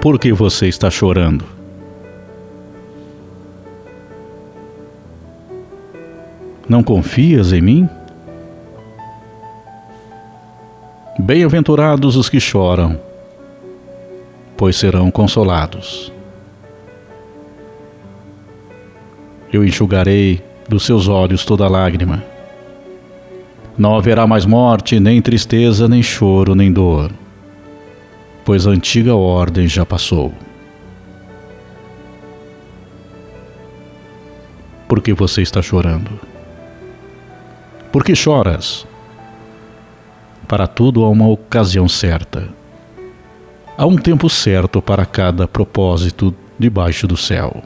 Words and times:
Por 0.00 0.18
que 0.18 0.32
você 0.32 0.68
está 0.68 0.90
chorando? 0.90 1.44
Não 6.66 6.82
confias 6.82 7.52
em 7.52 7.60
mim? 7.60 7.97
Bem-aventurados 11.28 12.16
os 12.16 12.30
que 12.30 12.40
choram, 12.40 12.98
pois 14.56 14.76
serão 14.76 15.10
consolados. 15.10 16.10
Eu 19.52 19.62
enxugarei 19.62 20.42
dos 20.66 20.86
seus 20.86 21.06
olhos 21.06 21.44
toda 21.44 21.68
lágrima. 21.68 22.24
Não 23.76 23.94
haverá 23.94 24.26
mais 24.26 24.46
morte, 24.46 24.98
nem 24.98 25.20
tristeza, 25.20 25.86
nem 25.86 26.02
choro, 26.02 26.54
nem 26.54 26.72
dor 26.72 27.12
pois 28.48 28.66
a 28.66 28.70
antiga 28.70 29.14
ordem 29.14 29.68
já 29.68 29.84
passou. 29.84 30.32
Por 34.88 35.02
que 35.02 35.12
você 35.12 35.42
está 35.42 35.60
chorando? 35.60 36.18
Por 37.92 38.02
que 38.02 38.16
choras? 38.16 38.86
Para 40.48 40.66
tudo 40.66 41.04
há 41.04 41.10
uma 41.10 41.28
ocasião 41.28 41.86
certa. 41.86 42.48
Há 43.76 43.86
um 43.86 43.96
tempo 43.96 44.28
certo 44.30 44.82
para 44.82 45.04
cada 45.04 45.46
propósito 45.46 46.34
debaixo 46.58 47.06
do 47.06 47.16
céu. 47.16 47.62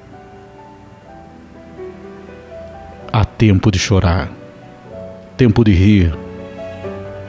Há 3.12 3.24
tempo 3.24 3.70
de 3.70 3.78
chorar, 3.78 4.30
tempo 5.36 5.64
de 5.64 5.72
rir, 5.72 6.14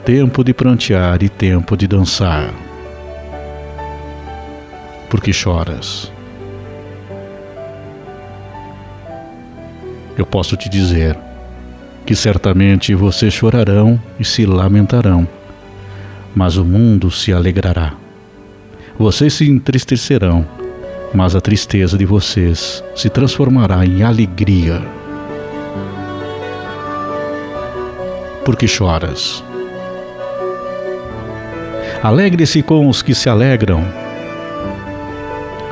tempo 0.04 0.42
de 0.42 0.52
prantear 0.52 1.22
e 1.22 1.28
tempo 1.28 1.76
de 1.76 1.86
dançar 1.86 2.52
por 5.14 5.20
que 5.20 5.32
choras? 5.32 6.10
Eu 10.18 10.26
posso 10.26 10.56
te 10.56 10.68
dizer 10.68 11.16
que 12.04 12.16
certamente 12.16 12.96
vocês 12.96 13.32
chorarão 13.32 14.00
e 14.18 14.24
se 14.24 14.44
lamentarão, 14.44 15.24
mas 16.34 16.56
o 16.56 16.64
mundo 16.64 17.10
se 17.10 17.32
alegrará. 17.32 17.94
Vocês 18.98 19.34
se 19.34 19.48
entristecerão, 19.48 20.46
mas 21.12 21.34
a 21.34 21.40
tristeza 21.40 21.96
de 21.96 22.04
vocês 22.04 22.82
se 22.94 23.08
transformará 23.08 23.84
em 23.84 24.02
alegria. 24.02 24.82
Por 28.44 28.56
que 28.56 28.68
choras? 28.68 29.42
Alegre-se 32.02 32.62
com 32.62 32.88
os 32.88 33.00
que 33.00 33.14
se 33.14 33.28
alegram 33.28 34.04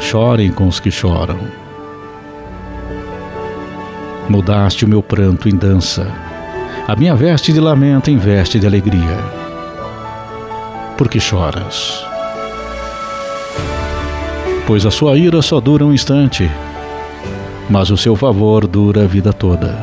chorem 0.03 0.51
com 0.53 0.67
os 0.67 0.79
que 0.79 0.91
choram. 0.91 1.39
Mudaste 4.29 4.85
o 4.85 4.89
meu 4.89 5.03
pranto 5.03 5.49
em 5.49 5.57
dança, 5.57 6.07
a 6.87 6.95
minha 6.97 7.15
veste 7.15 7.53
de 7.53 7.61
lamento 7.61 8.11
em 8.11 8.19
veste 8.19 8.59
de 8.59 8.67
alegria. 8.67 9.42
Por 10.97 11.09
que 11.09 11.19
choras? 11.19 12.05
Pois 14.67 14.87
a 14.87 14.91
sua 14.91 15.17
ira 15.17 15.43
só 15.43 15.61
dura 15.61 15.85
um 15.85 15.93
instante, 15.93 16.49
mas 17.69 17.91
o 17.91 17.97
seu 17.97 18.15
favor 18.15 18.67
dura 18.67 19.05
a 19.05 19.07
vida 19.07 19.33
toda. 19.33 19.77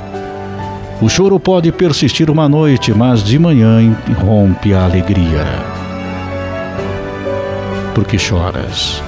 O 1.02 1.09
choro 1.09 1.40
pode 1.40 1.72
persistir 1.72 2.30
uma 2.30 2.48
noite, 2.48 2.94
mas 2.94 3.24
de 3.24 3.40
manhã 3.40 3.96
rompe 4.25 4.74
a 4.74 4.84
alegria. 4.84 5.46
Por 7.96 8.06
que 8.06 8.18
choras? 8.18 9.02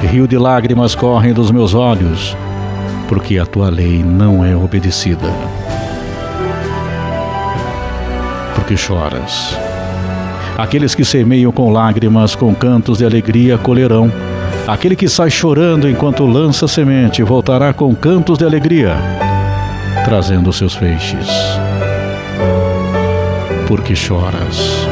Rio 0.00 0.26
de 0.26 0.38
lágrimas 0.38 0.94
correm 0.94 1.32
dos 1.32 1.50
meus 1.50 1.74
olhos, 1.74 2.36
porque 3.08 3.38
a 3.38 3.46
tua 3.46 3.68
lei 3.70 4.02
não 4.02 4.44
é 4.44 4.56
obedecida. 4.56 5.32
Porque 8.54 8.76
choras. 8.76 9.56
Aqueles 10.60 10.94
que 10.94 11.06
semeiam 11.06 11.50
com 11.50 11.72
lágrimas, 11.72 12.34
com 12.34 12.54
cantos 12.54 12.98
de 12.98 13.04
alegria, 13.06 13.56
colherão. 13.56 14.12
Aquele 14.68 14.94
que 14.94 15.08
sai 15.08 15.30
chorando 15.30 15.88
enquanto 15.88 16.26
lança 16.26 16.68
semente, 16.68 17.22
voltará 17.22 17.72
com 17.72 17.94
cantos 17.94 18.36
de 18.36 18.44
alegria, 18.44 18.94
trazendo 20.04 20.52
seus 20.52 20.74
feixes. 20.74 21.26
Porque 23.66 23.96
choras. 23.96 24.86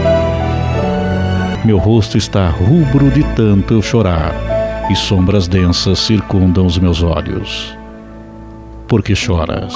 Meu 1.62 1.76
rosto 1.76 2.16
está 2.16 2.48
rubro 2.48 3.10
de 3.10 3.22
tanto 3.34 3.74
eu 3.74 3.82
chorar 3.82 4.88
e 4.90 4.96
sombras 4.96 5.46
densas 5.46 5.98
circundam 5.98 6.64
os 6.64 6.78
meus 6.78 7.02
olhos. 7.02 7.76
Por 8.86 9.02
que 9.02 9.14
choras? 9.14 9.74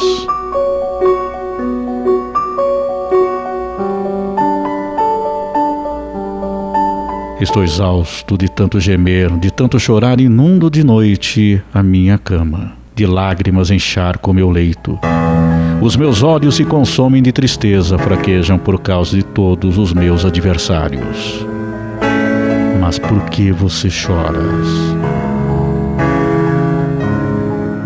Estou 7.42 7.64
exausto 7.64 8.38
de 8.38 8.48
tanto 8.48 8.78
gemer, 8.78 9.28
de 9.36 9.50
tanto 9.50 9.76
chorar, 9.80 10.20
inundo 10.20 10.70
de 10.70 10.84
noite 10.84 11.60
a 11.75 11.82
minha 11.82 12.16
cama, 12.16 12.75
de 12.94 13.04
lágrimas 13.04 13.69
encharco 13.69 14.32
meu 14.32 14.48
leito. 14.48 14.97
Os 15.81 15.97
meus 15.97 16.22
olhos 16.22 16.54
se 16.54 16.64
consomem 16.64 17.20
de 17.20 17.32
tristeza, 17.32 17.98
fraquejam 17.98 18.56
por 18.60 18.78
causa 18.78 19.16
de 19.16 19.25
todos 19.25 19.76
os 19.76 19.92
meus 19.92 20.25
adversários. 20.25 21.44
Mas 22.81 22.97
por 22.97 23.20
que 23.25 23.50
você 23.50 23.91
choras? 23.91 24.69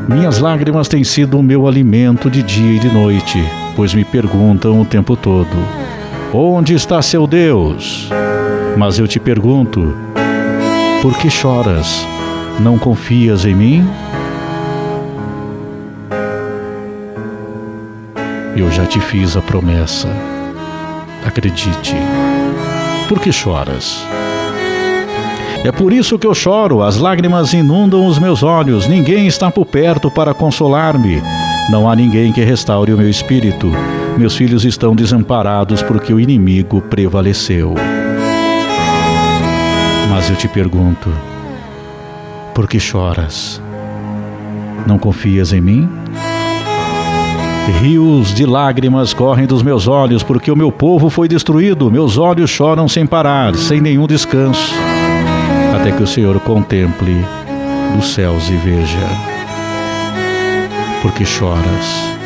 Minhas 0.06 0.39
lágrimas 0.39 0.87
têm 0.87 1.03
sido 1.03 1.39
o 1.39 1.43
meu 1.43 1.66
alimento 1.66 2.28
de 2.31 2.43
dia 2.43 2.77
e 2.77 2.78
de 2.78 2.93
noite, 2.93 3.43
pois 3.75 3.95
me 3.95 4.05
perguntam 4.05 4.83
o 4.83 4.84
tempo 4.84 5.16
todo: 5.16 5.56
Onde 6.31 6.75
está 6.75 7.00
seu 7.00 7.27
Deus? 7.27 8.11
Mas 8.76 8.98
eu 8.98 9.09
te 9.09 9.19
pergunto: 9.19 9.94
Por 11.00 11.16
que 11.19 11.31
choras? 11.31 12.06
Não 12.60 12.78
confias 12.78 13.44
em 13.44 13.54
mim? 13.54 13.88
Eu 18.56 18.70
já 18.70 18.86
te 18.86 19.00
fiz 19.00 19.36
a 19.36 19.41
promessa. 19.41 20.09
Acredite. 21.25 21.94
Por 23.09 23.20
que 23.20 23.32
choras? 23.32 24.04
É 25.65 25.72
por 25.72 25.92
isso 25.92 26.19
que 26.19 26.26
eu 26.26 26.34
choro, 26.34 26.82
as 26.82 26.97
lágrimas 26.97 27.53
inundam 27.53 28.06
os 28.06 28.19
meus 28.19 28.42
olhos, 28.42 28.86
ninguém 28.86 29.26
está 29.26 29.50
por 29.50 29.66
perto 29.66 30.10
para 30.10 30.32
consolar-me. 30.32 31.20
Não 31.70 31.91
há 31.91 31.97
ninguém 31.97 32.32
que 32.32 32.44
restaure 32.44 32.92
o 32.92 32.97
meu 32.97 33.10
espírito. 33.10 33.72
Meus 34.16 34.36
filhos 34.36 34.65
estão 34.65 34.94
desamparados 34.94 35.82
porque 35.82 36.12
o 36.12 36.20
inimigo 36.20 36.81
prevaleceu. 36.81 37.75
Mas 40.11 40.31
eu 40.31 40.37
te 40.37 40.49
pergunto: 40.49 41.11
por 42.55 42.69
que 42.69 42.78
choras? 42.78 43.61
Não 44.87 44.99
confias 44.99 45.53
em 45.53 45.61
mim? 45.61 45.89
Rios 47.81 48.33
de 48.33 48.47
lágrimas 48.47 49.12
correm 49.12 49.47
dos 49.47 49.62
meus 49.62 49.89
olhos 49.89 50.22
porque 50.22 50.50
o 50.50 50.56
meu 50.56 50.71
povo 50.71 51.11
foi 51.11 51.27
destruído. 51.27 51.91
Meus 51.91 52.16
olhos 52.16 52.49
choram 52.49 52.89
sem 52.89 53.05
parar, 53.05 53.56
sem 53.56 53.81
nenhum 53.81 54.06
descanso 54.06 54.72
até 55.86 55.97
que 55.97 56.03
o 56.03 56.07
Senhor 56.07 56.41
contemple 56.41 57.15
dos 57.95 58.09
céus 58.09 58.48
e 58.48 58.57
veja. 58.57 58.98
Porque 61.01 61.25
choras? 61.25 62.16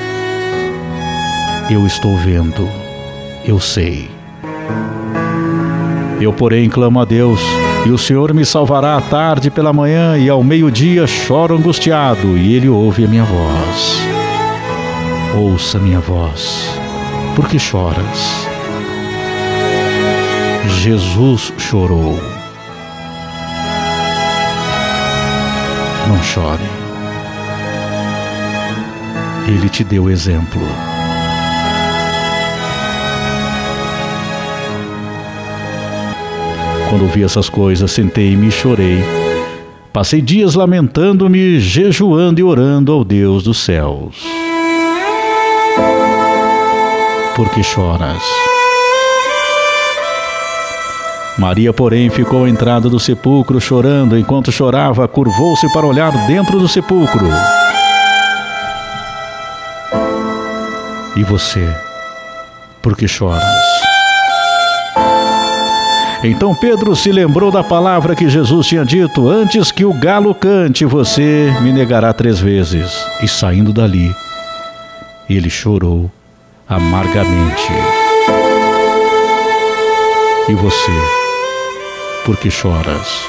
Eu 1.71 1.87
estou 1.87 2.17
vendo, 2.17 2.67
eu 3.45 3.61
sei. 3.61 4.11
Eu, 6.19 6.33
porém, 6.33 6.71
clamo 6.71 7.01
a 7.01 7.05
Deus, 7.05 7.41
e 7.87 7.91
o 7.91 7.99
Senhor 7.99 8.35
me 8.35 8.45
salvará 8.45 8.97
à 8.97 9.01
tarde 9.01 9.51
pela 9.51 9.73
manhã, 9.73 10.19
e 10.19 10.29
ao 10.29 10.43
meio-dia 10.43 11.07
choro 11.07 11.57
angustiado, 11.57 12.37
e 12.37 12.55
Ele 12.55 12.69
ouve 12.69 13.05
a 13.05 13.09
minha 13.09 13.25
voz. 13.25 13.99
Ouça 15.37 15.79
minha 15.79 16.01
voz, 16.01 16.79
porque 17.35 17.59
choras? 17.59 18.47
Jesus 20.83 21.53
chorou. 21.59 22.19
Não 26.09 26.23
chore. 26.23 26.65
Ele 29.47 29.69
te 29.69 29.85
deu 29.85 30.11
exemplo. 30.11 30.61
Quando 36.91 37.07
vi 37.07 37.23
essas 37.23 37.49
coisas, 37.49 37.89
sentei-me 37.93 38.49
e 38.49 38.51
chorei. 38.51 38.99
Passei 39.93 40.21
dias 40.21 40.57
lamentando-me, 40.57 41.61
jejuando 41.61 42.41
e 42.41 42.43
orando 42.43 42.91
ao 42.91 43.05
Deus 43.05 43.45
dos 43.45 43.59
céus. 43.59 44.17
Por 47.37 47.49
que 47.51 47.63
choras? 47.63 48.21
Maria, 51.39 51.73
porém, 51.73 52.11
ficou 52.11 52.45
à 52.45 52.51
entrada 52.51 52.89
do 52.89 52.99
sepulcro 52.99 53.61
chorando. 53.61 54.19
Enquanto 54.19 54.51
chorava, 54.51 55.07
curvou-se 55.07 55.73
para 55.73 55.87
olhar 55.87 56.11
dentro 56.27 56.59
do 56.59 56.67
sepulcro. 56.67 57.29
E 61.17 61.23
você, 61.23 61.67
por 62.83 62.97
que 62.97 63.07
choras? 63.07 63.90
Então 66.23 66.55
Pedro 66.55 66.95
se 66.95 67.11
lembrou 67.11 67.51
da 67.51 67.65
palavra 67.65 68.15
que 68.15 68.29
Jesus 68.29 68.67
tinha 68.67 68.85
dito: 68.85 69.29
Antes 69.29 69.73
que 69.73 69.87
o 69.87 69.93
galo 69.93 70.35
cante, 70.35 70.85
você 70.85 71.51
me 71.63 71.73
negará 71.73 72.13
três 72.13 72.39
vezes. 72.39 72.93
E 73.23 73.29
saindo 73.29 73.73
dali, 73.73 74.15
ele 75.29 75.49
chorou 75.49 76.11
amargamente. 76.69 77.73
E 80.47 80.55
você, 80.55 80.93
por 82.27 82.37
que 82.37 82.51
choras? 82.51 83.25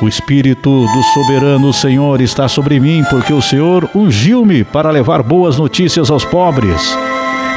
O 0.00 0.08
Espírito 0.08 0.86
do 0.86 1.02
soberano 1.12 1.74
Senhor 1.74 2.22
está 2.22 2.48
sobre 2.48 2.80
mim, 2.80 3.04
porque 3.10 3.34
o 3.34 3.42
Senhor 3.42 3.90
ungiu-me 3.94 4.64
para 4.64 4.90
levar 4.90 5.22
boas 5.22 5.58
notícias 5.58 6.10
aos 6.10 6.24
pobres. 6.24 6.96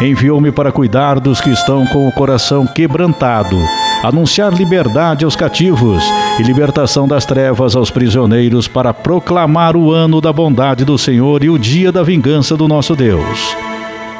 Enviou-me 0.01 0.51
para 0.51 0.71
cuidar 0.71 1.19
dos 1.19 1.39
que 1.39 1.49
estão 1.49 1.85
com 1.87 2.07
o 2.07 2.11
coração 2.11 2.67
quebrantado, 2.67 3.57
anunciar 4.03 4.53
liberdade 4.53 5.23
aos 5.23 5.35
cativos 5.35 6.03
e 6.39 6.43
libertação 6.43 7.07
das 7.07 7.25
trevas 7.25 7.75
aos 7.75 7.89
prisioneiros, 7.89 8.67
para 8.67 8.93
proclamar 8.93 9.75
o 9.77 9.91
ano 9.91 10.19
da 10.19 10.33
bondade 10.33 10.83
do 10.83 10.97
Senhor 10.97 11.43
e 11.43 11.49
o 11.49 11.57
dia 11.57 11.91
da 11.91 12.03
vingança 12.03 12.57
do 12.57 12.67
nosso 12.67 12.95
Deus, 12.95 13.55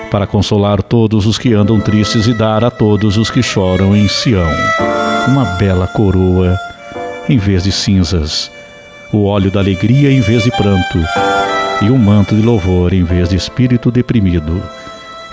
para 0.10 0.26
consolar 0.28 0.82
todos 0.82 1.26
os 1.26 1.38
que 1.38 1.54
andam 1.54 1.80
tristes 1.80 2.28
e 2.28 2.34
dar 2.34 2.64
a 2.64 2.72
todos 2.72 3.18
os 3.18 3.30
que 3.30 3.44
choram 3.44 3.96
em 3.96 4.08
Sião 4.08 4.48
uma 5.28 5.46
bela 5.58 5.88
coroa 5.88 6.58
em 7.30 7.38
vez 7.38 7.64
de 7.64 7.72
cinzas, 7.72 8.52
o 9.12 9.24
óleo 9.26 9.50
da 9.50 9.62
alegria 9.62 10.12
em 10.12 10.20
vez 10.20 10.44
de 10.44 10.52
pranto, 10.52 11.00
e 11.82 11.90
um 11.90 11.98
manto 11.98 12.36
de 12.36 12.42
louvor 12.42 12.94
em 12.94 13.04
vez 13.04 13.30
de 13.30 13.38
espírito 13.38 13.90
deprimido. 13.90 14.62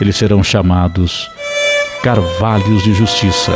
Eles 0.01 0.17
serão 0.17 0.43
chamados 0.43 1.31
carvalhos 2.03 2.83
de 2.83 2.95
justiça, 2.95 3.53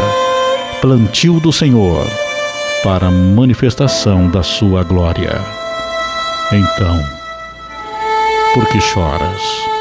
plantio 0.80 1.40
do 1.40 1.50
Senhor, 1.52 2.06
para 2.82 3.10
manifestação 3.10 4.28
da 4.28 4.42
sua 4.42 4.82
glória. 4.82 5.40
Então, 6.52 7.02
por 8.52 8.66
que 8.68 8.80
choras? 8.80 9.73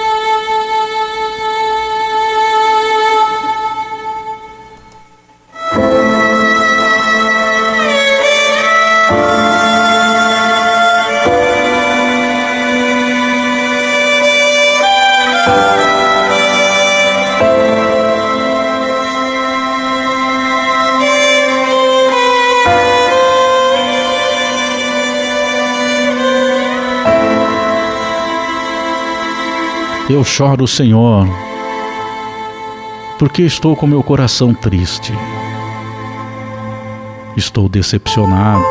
Eu 30.14 30.24
choro, 30.24 30.68
Senhor, 30.68 31.28
porque 33.18 33.42
estou 33.42 33.76
com 33.76 33.88
meu 33.88 34.04
coração 34.04 34.54
triste. 34.54 35.12
Estou 37.36 37.68
decepcionado. 37.68 38.64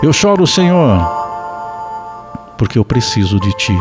Eu 0.00 0.12
choro, 0.12 0.46
Senhor, 0.46 1.00
porque 2.56 2.78
eu 2.78 2.84
preciso 2.84 3.40
de 3.40 3.50
Ti. 3.54 3.76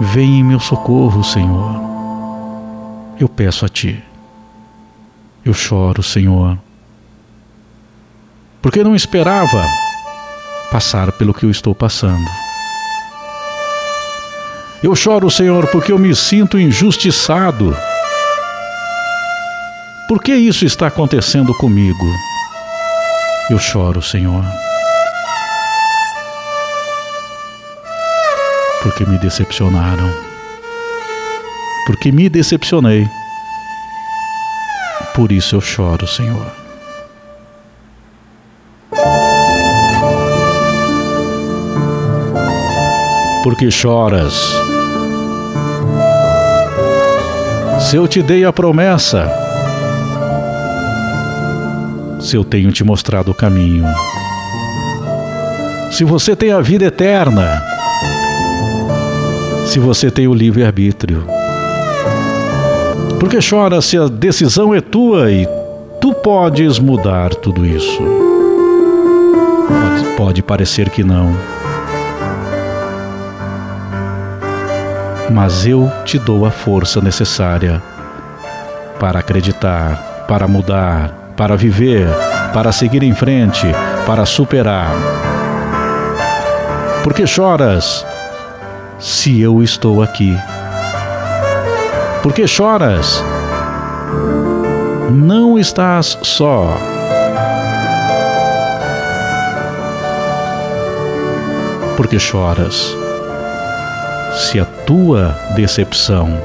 Vem 0.00 0.38
em 0.38 0.44
meu 0.44 0.60
socorro, 0.60 1.24
Senhor. 1.24 1.82
Eu 3.18 3.28
peço 3.28 3.66
a 3.66 3.68
Ti. 3.68 4.00
Eu 5.44 5.54
choro, 5.54 6.04
Senhor, 6.04 6.56
porque 8.62 8.84
não 8.84 8.94
esperava 8.94 9.66
passar 10.70 11.10
pelo 11.10 11.34
que 11.34 11.44
eu 11.44 11.50
estou 11.50 11.74
passando. 11.74 12.51
Eu 14.82 14.96
choro, 14.96 15.30
Senhor, 15.30 15.68
porque 15.68 15.92
eu 15.92 15.98
me 15.98 16.12
sinto 16.14 16.58
injustiçado. 16.58 17.76
Por 20.08 20.20
que 20.20 20.34
isso 20.34 20.64
está 20.64 20.88
acontecendo 20.88 21.54
comigo? 21.54 22.04
Eu 23.48 23.60
choro, 23.60 24.02
Senhor. 24.02 24.44
Porque 28.82 29.06
me 29.06 29.18
decepcionaram. 29.18 30.12
Porque 31.86 32.10
me 32.10 32.28
decepcionei. 32.28 33.06
Por 35.14 35.30
isso 35.30 35.54
eu 35.54 35.60
choro, 35.60 36.08
Senhor. 36.08 36.46
Porque 43.44 43.70
choras? 43.70 44.71
Se 47.92 47.98
eu 47.98 48.08
te 48.08 48.22
dei 48.22 48.42
a 48.42 48.50
promessa, 48.50 49.30
se 52.18 52.34
eu 52.34 52.42
tenho 52.42 52.72
te 52.72 52.82
mostrado 52.82 53.30
o 53.30 53.34
caminho, 53.34 53.84
se 55.90 56.02
você 56.02 56.34
tem 56.34 56.52
a 56.52 56.60
vida 56.62 56.86
eterna, 56.86 57.62
se 59.66 59.78
você 59.78 60.10
tem 60.10 60.26
o 60.26 60.32
livre-arbítrio. 60.32 61.26
Porque 63.20 63.40
chora 63.46 63.82
se 63.82 63.98
a 63.98 64.08
decisão 64.08 64.74
é 64.74 64.80
tua 64.80 65.30
e 65.30 65.46
tu 66.00 66.14
podes 66.14 66.78
mudar 66.78 67.34
tudo 67.34 67.66
isso. 67.66 68.02
Pode, 69.68 70.16
pode 70.16 70.42
parecer 70.42 70.88
que 70.88 71.04
não. 71.04 71.36
Mas 75.30 75.66
eu 75.66 75.90
te 76.04 76.18
dou 76.18 76.44
a 76.46 76.50
força 76.50 77.00
necessária 77.00 77.82
para 78.98 79.20
acreditar, 79.20 80.24
para 80.28 80.46
mudar, 80.46 81.34
para 81.36 81.56
viver, 81.56 82.08
para 82.52 82.70
seguir 82.72 83.02
em 83.02 83.14
frente, 83.14 83.66
para 84.06 84.24
superar. 84.24 84.90
Por 87.02 87.12
que 87.12 87.26
choras 87.26 88.06
se 88.98 89.40
eu 89.40 89.62
estou 89.62 90.02
aqui? 90.02 90.36
Por 92.22 92.32
que 92.32 92.46
choras? 92.46 93.22
Não 95.10 95.58
estás 95.58 96.16
só. 96.22 96.76
Por 101.96 102.06
que 102.06 102.18
choras? 102.18 103.01
Se 104.34 104.58
a 104.58 104.64
tua 104.64 105.36
decepção 105.54 106.40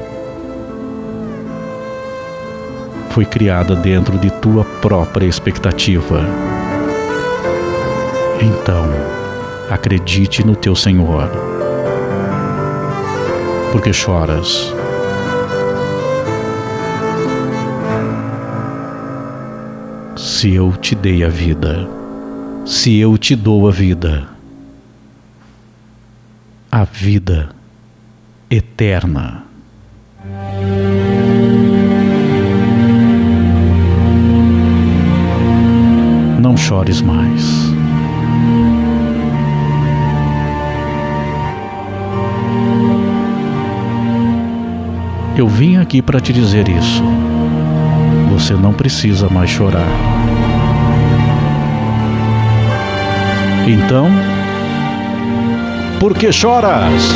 foi 3.10 3.24
criada 3.24 3.74
dentro 3.74 4.18
de 4.18 4.30
tua 4.30 4.64
própria 4.64 5.26
expectativa. 5.26 6.20
Então, 8.40 8.84
acredite 9.70 10.46
no 10.46 10.54
teu 10.54 10.76
Senhor. 10.76 11.30
Porque 13.72 13.92
choras. 13.92 14.72
Se 20.16 20.54
eu 20.54 20.72
te 20.72 20.94
dei 20.94 21.24
a 21.24 21.28
vida, 21.28 21.88
se 22.64 22.98
eu 22.98 23.16
te 23.16 23.34
dou 23.34 23.66
a 23.66 23.72
vida, 23.72 24.28
a 26.70 26.84
vida 26.84 27.57
eterna. 28.50 29.44
Não 36.40 36.56
chores 36.56 37.02
mais. 37.02 37.68
Eu 45.36 45.46
vim 45.46 45.76
aqui 45.76 46.00
para 46.00 46.20
te 46.20 46.32
dizer 46.32 46.68
isso. 46.68 47.02
você 48.30 48.54
não 48.54 48.72
precisa 48.72 49.28
mais 49.28 49.50
chorar. 49.50 49.86
Então, 53.66 54.08
por 56.00 56.14
que 56.14 56.32
choras? 56.32 57.12